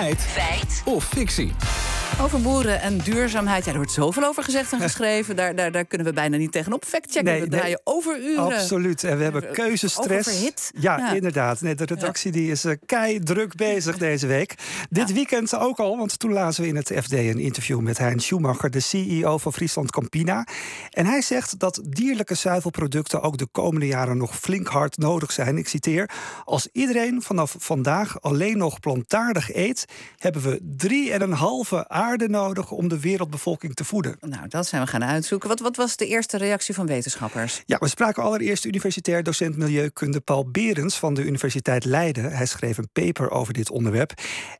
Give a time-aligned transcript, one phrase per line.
[0.00, 0.20] Feit.
[0.20, 0.82] Feit.
[0.86, 1.79] Of fictie.
[2.22, 3.64] Over boeren en duurzaamheid.
[3.64, 5.36] Ja, er wordt zoveel over gezegd en geschreven.
[5.36, 6.84] Daar, daar, daar kunnen we bijna niet tegenop.
[6.84, 7.24] Factchecken.
[7.32, 7.58] Nee, we nee.
[7.58, 8.54] draaien overuren.
[8.54, 9.04] Absoluut.
[9.04, 10.70] En we hebben keuzestress.
[10.80, 11.12] Ja, Ja.
[11.12, 11.60] inderdaad.
[11.60, 14.54] Nee, de redactie die is eh, kei druk bezig deze week.
[14.90, 18.20] Dit weekend ook al, want toen lazen we in het FD een interview met Hein
[18.20, 20.46] Schumacher, de CEO van Friesland Campina.
[20.90, 25.56] En hij zegt dat dierlijke zuivelproducten ook de komende jaren nog flink hard nodig zijn.
[25.58, 26.10] Ik citeer:
[26.44, 29.84] Als iedereen vanaf vandaag alleen nog plantaardig eet,
[30.16, 34.16] hebben we drie en een halve aarde nodig om de wereldbevolking te voeden.
[34.20, 35.48] Nou, dat zijn we gaan uitzoeken.
[35.48, 37.62] Wat, wat was de eerste reactie van wetenschappers?
[37.66, 42.32] Ja, we spraken allereerst universitair docent milieukunde Paul Berends van de Universiteit Leiden.
[42.32, 44.12] Hij schreef een paper over dit onderwerp.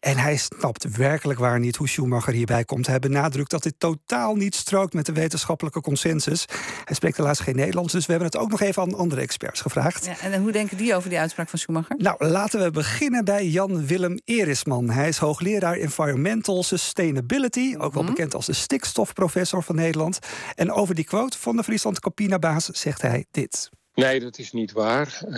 [0.00, 2.86] En hij snapt werkelijk waar niet hoe Schumacher hierbij komt.
[2.86, 6.44] Hij benadrukt dat dit totaal niet strookt met de wetenschappelijke consensus.
[6.84, 9.60] Hij spreekt helaas geen Nederlands, dus we hebben het ook nog even aan andere experts
[9.60, 10.04] gevraagd.
[10.04, 11.96] Ja, en hoe denken die over die uitspraak van Schumacher?
[11.98, 14.90] Nou, laten we beginnen bij Jan Willem Erisman.
[14.90, 17.33] Hij is hoogleraar Environmental Sustainability,
[17.78, 20.18] ook wel bekend als de stikstofprofessor van Nederland.
[20.54, 23.70] En over die quote van de Friesland Campina-baas zegt hij dit.
[23.94, 25.18] Nee, dat is niet waar.
[25.20, 25.34] Eh,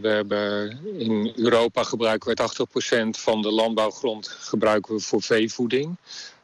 [0.00, 5.96] we hebben in Europa gebruiken we 80% van de landbouwgrond gebruiken we voor veevoeding.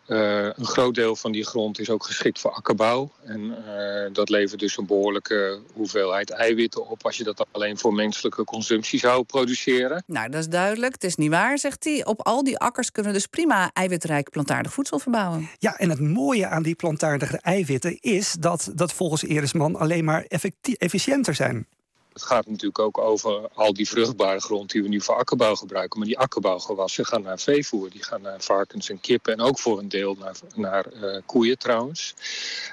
[0.07, 3.11] Eh, een groot deel van die grond is ook geschikt voor akkerbouw.
[3.25, 7.95] En eh, dat levert dus een behoorlijke hoeveelheid eiwitten op als je dat alleen voor
[7.95, 10.05] menselijke consumptie zou produceren.
[10.07, 10.93] Nou, dat is duidelijk.
[10.93, 12.05] Het is niet waar, zegt hij.
[12.05, 15.49] Op al die akkers kunnen we dus prima eiwitrijk plantaardig voedsel verbouwen.
[15.59, 20.25] Ja, en het mooie aan die plantaardige eiwitten is dat dat volgens Erisman alleen maar
[20.29, 21.67] effectie- efficiënter zijn.
[22.13, 25.99] Het gaat natuurlijk ook over al die vruchtbare grond die we nu voor akkerbouw gebruiken.
[25.99, 27.91] Maar die akkerbouwgewassen gaan naar veevoer.
[27.91, 29.33] Die gaan naar varkens en kippen.
[29.33, 32.15] En ook voor een deel naar, naar eh, koeien trouwens.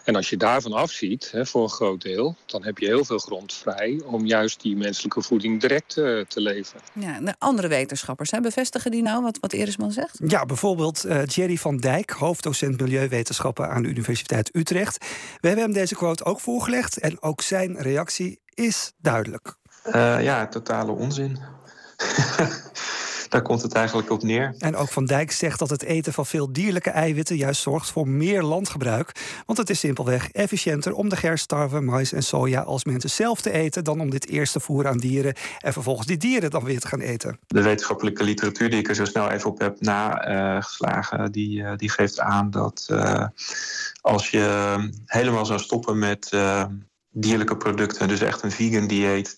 [0.03, 2.35] En als je daarvan afziet, hè, voor een groot deel...
[2.45, 6.41] dan heb je heel veel grond vrij om juist die menselijke voeding direct eh, te
[6.41, 6.81] leveren.
[6.93, 10.19] Ja, de andere wetenschappers, hè, bevestigen die nou wat, wat Erisman zegt?
[10.27, 14.97] Ja, bijvoorbeeld eh, Jerry van Dijk, hoofddocent Milieuwetenschappen aan de Universiteit Utrecht.
[15.41, 19.56] We hebben hem deze quote ook voorgelegd en ook zijn reactie is duidelijk.
[19.84, 21.38] Eh, ja, totale onzin.
[23.30, 24.56] Daar komt het eigenlijk op neer.
[24.58, 28.08] En ook Van Dijk zegt dat het eten van veel dierlijke eiwitten juist zorgt voor
[28.08, 29.12] meer landgebruik.
[29.46, 33.42] Want het is simpelweg efficiënter om de gerst, tarwe, mais en soja als mensen zelf
[33.42, 36.64] te eten dan om dit eerst te voeren aan dieren en vervolgens die dieren dan
[36.64, 37.40] weer te gaan eten.
[37.47, 41.90] De wetenschappelijke literatuur die ik er zo snel even op heb nageslagen, die, eh, die
[41.90, 43.26] geeft aan dat eh,
[44.02, 46.66] als je helemaal zou stoppen met eh,
[47.12, 49.38] dierlijke producten, dus echt een vegan dieet,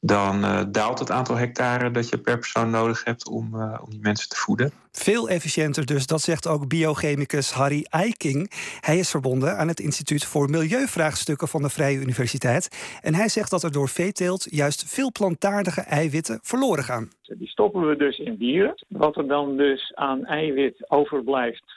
[0.00, 3.90] dan eh, daalt het aantal hectare dat je per persoon nodig hebt om, eh, om
[3.90, 4.72] die mensen te voeden.
[4.92, 8.50] Veel efficiënter dus, dat zegt ook biochemicus Harry Eiking.
[8.80, 12.98] Hij is verbonden aan het Instituut voor Milieuvraagstukken van de Vrije Universiteit.
[13.00, 17.10] En hij zegt dat er door veeteelt juist veel plantaardige eiwitten verloren gaan.
[17.22, 18.74] Die stoppen we dus in dieren.
[18.88, 21.76] Wat er dan dus aan eiwit overblijft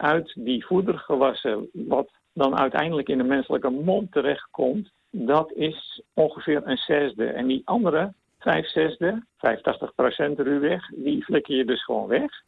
[0.00, 6.76] vanuit die voedergewassen, wat dan uiteindelijk in de menselijke mond terechtkomt, dat is ongeveer een
[6.76, 7.26] zesde.
[7.26, 12.42] En die andere vijf zesde, 85 procent ruwweg, die flikker je dus gewoon weg.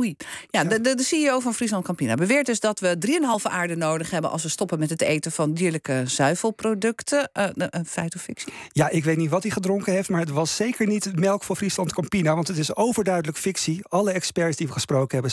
[0.00, 0.16] Oei.
[0.50, 2.96] Ja, de, de, de CEO van Friesland Campina beweert dus dat we
[3.44, 7.30] 3,5 aarde nodig hebben als we stoppen met het eten van dierlijke zuivelproducten.
[7.32, 8.52] Eh, een feit of fictie?
[8.68, 11.56] Ja, ik weet niet wat hij gedronken heeft, maar het was zeker niet melk voor
[11.56, 13.80] Friesland Campina, want het is overduidelijk fictie.
[13.88, 15.20] Alle experts die we gesproken hebben